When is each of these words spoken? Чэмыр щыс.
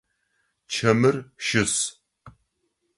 Чэмыр 0.73 1.15
щыс. 1.45 1.75